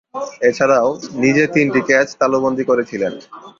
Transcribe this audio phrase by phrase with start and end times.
[0.41, 0.89] এছাড়াও,
[1.23, 3.13] নিজে তিনটি ক্যাচ তালুবন্দী করেছিলেন।